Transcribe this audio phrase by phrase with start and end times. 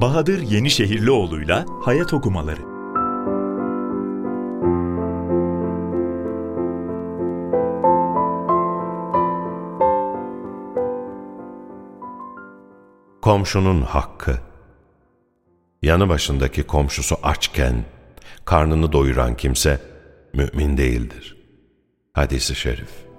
[0.00, 2.60] Bahadır Yenişehirlioğlu'yla Hayat Okumaları.
[13.22, 14.38] Komşunun hakkı.
[15.82, 17.84] Yanı başındaki komşusu açken
[18.44, 19.80] karnını doyuran kimse
[20.34, 21.36] mümin değildir.
[22.12, 23.09] Hadis-i şerif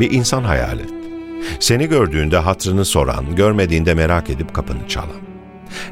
[0.00, 0.90] Bir insan hayal et.
[1.60, 5.20] Seni gördüğünde hatrını soran, görmediğinde merak edip kapını çalan.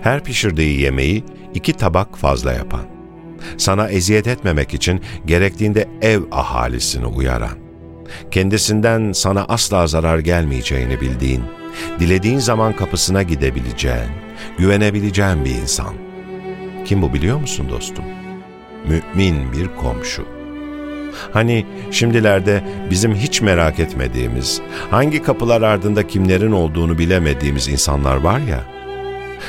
[0.02, 2.82] Her pişirdiği yemeği iki tabak fazla yapan.
[3.58, 7.58] Sana eziyet etmemek için gerektiğinde ev ahalisini uyaran.
[8.30, 11.42] Kendisinden sana asla zarar gelmeyeceğini bildiğin,
[12.00, 14.11] dilediğin zaman kapısına gidebileceğin,
[14.58, 15.94] güvenebileceğin bir insan.
[16.84, 18.05] Kim bu biliyor musun dostum?
[18.88, 20.38] Mümin bir komşu.
[21.33, 28.64] Hani şimdilerde bizim hiç merak etmediğimiz, hangi kapılar ardında kimlerin olduğunu bilemediğimiz insanlar var ya,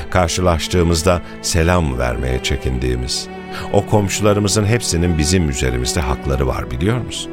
[0.09, 3.27] karşılaştığımızda selam vermeye çekindiğimiz,
[3.73, 7.31] o komşularımızın hepsinin bizim üzerimizde hakları var biliyor musun?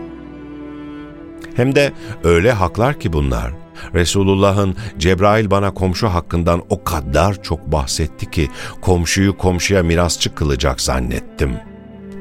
[1.57, 1.93] Hem de
[2.25, 3.53] öyle haklar ki bunlar.
[3.95, 8.49] Resulullah'ın Cebrail bana komşu hakkından o kadar çok bahsetti ki
[8.81, 11.57] komşuyu komşuya mirasçı kılacak zannettim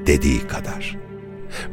[0.07, 1.04] dediği kadar.''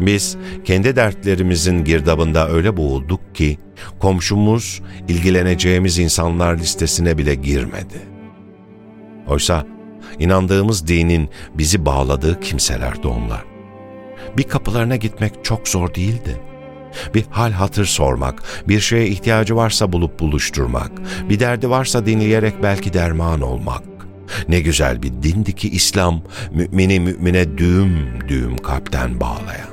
[0.00, 3.58] Biz kendi dertlerimizin girdabında öyle boğulduk ki
[3.98, 8.00] komşumuz ilgileneceğimiz insanlar listesine bile girmedi.
[9.26, 9.66] Oysa
[10.18, 13.44] inandığımız dinin bizi bağladığı kimselerdi onlar.
[14.36, 16.40] Bir kapılarına gitmek çok zor değildi.
[17.14, 20.92] Bir hal hatır sormak, bir şeye ihtiyacı varsa bulup buluşturmak,
[21.28, 23.91] bir derdi varsa dinleyerek belki derman olmak.
[24.48, 26.22] Ne güzel bir dindi ki İslam,
[26.52, 27.98] mümini mümine düğüm
[28.28, 29.72] düğüm kalpten bağlayan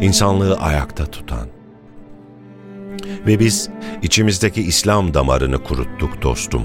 [0.00, 1.48] insanlığı ayakta tutan.
[3.26, 3.68] Ve biz
[4.02, 6.62] içimizdeki İslam damarını kuruttuk dostum.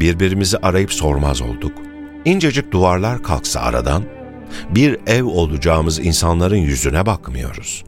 [0.00, 1.72] Birbirimizi arayıp sormaz olduk.
[2.24, 4.04] İncecik duvarlar kalksa aradan,
[4.70, 7.84] bir ev olacağımız insanların yüzüne bakmıyoruz.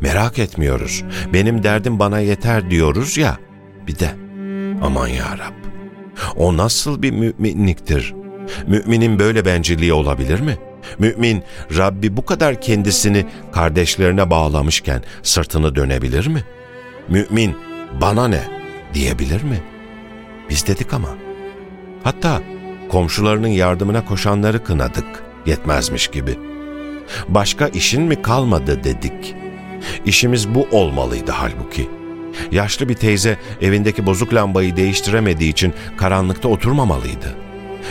[0.00, 1.04] Merak etmiyoruz.
[1.32, 3.38] Benim derdim bana yeter diyoruz ya.
[3.86, 4.10] Bir de
[4.82, 5.65] aman ya Rab.
[6.36, 8.14] O nasıl bir müminliktir?
[8.66, 11.42] Müminin böyle bencilliği olabilir mi?'' Mümin
[11.76, 16.44] Rabbi bu kadar kendisini kardeşlerine bağlamışken sırtını dönebilir mi?
[17.08, 17.56] Mümin
[18.00, 18.42] bana ne
[18.94, 19.60] diyebilir mi?
[20.50, 21.08] Biz dedik ama.
[22.04, 22.42] Hatta
[22.88, 26.38] komşularının yardımına koşanları kınadık yetmezmiş gibi.
[27.28, 29.34] Başka işin mi kalmadı dedik.
[30.06, 31.88] İşimiz bu olmalıydı halbuki.
[32.50, 37.46] Yaşlı bir teyze evindeki bozuk lambayı değiştiremediği için karanlıkta oturmamalıydı.''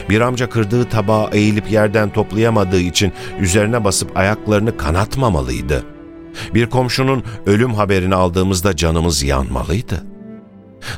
[0.10, 5.84] Bir amca kırdığı tabağı eğilip yerden toplayamadığı için üzerine basıp ayaklarını kanatmamalıydı.
[6.54, 10.04] Bir komşunun ölüm haberini aldığımızda canımız yanmalıydı.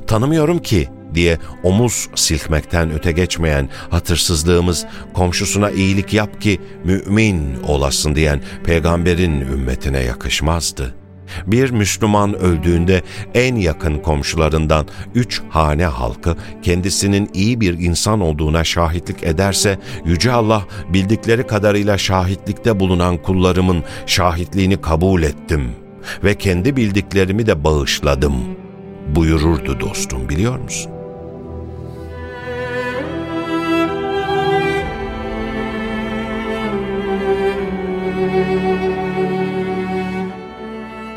[0.07, 8.41] Tanımıyorum ki diye omuz silkmekten öte geçmeyen hatırsızlığımız komşusuna iyilik yap ki mümin olasın diyen
[8.63, 11.06] peygamberin ümmetine yakışmazdı.''
[11.47, 13.01] Bir Müslüman öldüğünde
[13.33, 20.65] en yakın komşularından üç hane halkı kendisinin iyi bir insan olduğuna şahitlik ederse Yüce Allah
[20.89, 25.71] bildikleri kadarıyla şahitlikte bulunan kullarımın şahitliğini kabul ettim
[26.23, 28.33] ve kendi bildiklerimi de bağışladım
[29.15, 30.96] buyururdu dostum biliyor musun?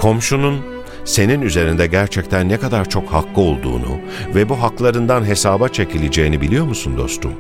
[0.01, 0.61] Komşunun
[1.05, 3.99] senin üzerinde gerçekten ne kadar çok hakkı olduğunu
[4.35, 7.33] ve bu haklarından hesaba çekileceğini biliyor musun dostum?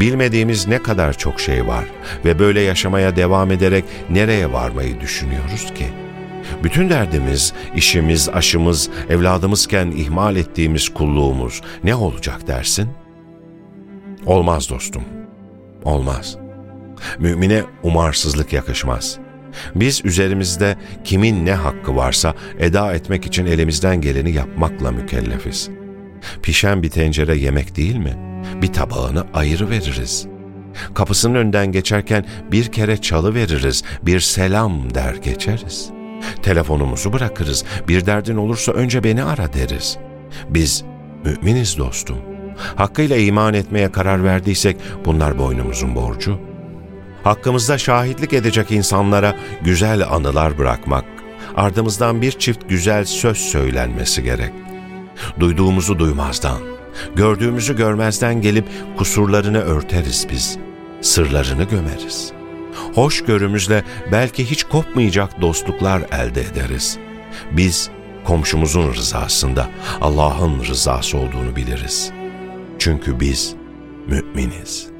[0.00, 1.84] Bilmediğimiz ne kadar çok şey var
[2.24, 5.86] ve böyle yaşamaya devam ederek nereye varmayı düşünüyoruz ki?
[6.64, 12.88] Bütün derdimiz, işimiz, aşımız, evladımızken ihmal ettiğimiz kulluğumuz ne olacak dersin?
[14.26, 15.02] Olmaz dostum,
[15.84, 16.36] olmaz.
[17.18, 19.29] Mümine umarsızlık yakışmaz.''
[19.74, 25.70] Biz üzerimizde kimin ne hakkı varsa eda etmek için elimizden geleni yapmakla mükellefiz.
[26.42, 28.16] Pişen bir tencere yemek değil mi?
[28.62, 30.26] Bir tabağını ayrı veririz.
[30.94, 35.90] Kapısının önden geçerken bir kere çalı veririz, bir selam der geçeriz.
[36.42, 39.98] Telefonumuzu bırakırız, bir derdin olursa önce beni ara deriz.
[40.48, 40.84] Biz
[41.24, 42.18] müminiz dostum.
[42.76, 46.49] Hakkıyla iman etmeye karar verdiysek bunlar boynumuzun borcu.''
[47.24, 51.04] Hakkımızda şahitlik edecek insanlara güzel anılar bırakmak,
[51.56, 54.52] ardımızdan bir çift güzel söz söylenmesi gerek.
[55.40, 56.60] Duyduğumuzu duymazdan,
[57.14, 58.64] Gördüğümüzü görmezden gelip
[58.96, 60.58] kusurlarını örteriz biz.
[61.00, 62.32] Sırlarını gömeriz.
[62.94, 66.98] Hoşgörümüzle belki hiç kopmayacak dostluklar elde ederiz.
[67.52, 67.90] Biz
[68.24, 69.68] komşumuzun rızasında
[70.00, 72.12] Allah'ın rızası olduğunu biliriz.
[72.78, 73.54] Çünkü biz
[74.06, 74.99] müminiz.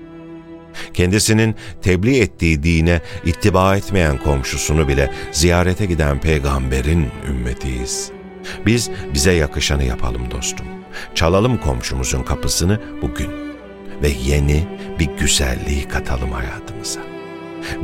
[0.95, 8.11] Kendisinin tebliğ ettiği dine ittiba etmeyen komşusunu bile ziyarete giden peygamberin ümmetiyiz.
[8.67, 10.67] Biz bize yakışanı yapalım dostum.
[11.15, 13.31] Çalalım komşumuzun kapısını bugün
[14.03, 17.01] ve yeni bir güzelliği katalım hayatımıza.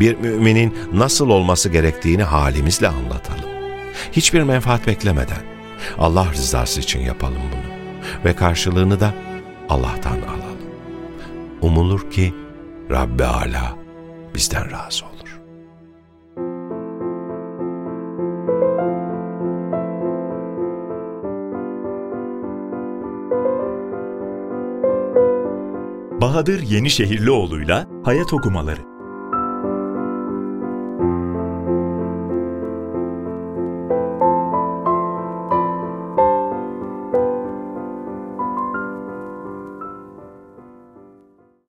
[0.01, 3.51] Bir müminin nasıl olması gerektiğini halimizle anlatalım.
[4.13, 5.43] Hiçbir menfaat beklemeden
[5.99, 7.77] Allah rızası için yapalım bunu
[8.25, 9.15] ve karşılığını da
[9.69, 10.57] Allah'tan alalım.
[11.61, 12.35] Umulur ki
[12.91, 13.79] Rabbi Ala
[14.35, 15.41] bizden razı olur.
[26.21, 28.96] Bahadır Yenişehirlioğlu'yla Hayat Okumaları